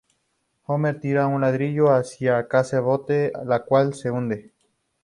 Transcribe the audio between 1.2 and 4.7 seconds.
un ladrillo hacia la casa-bote, la cual se hunde.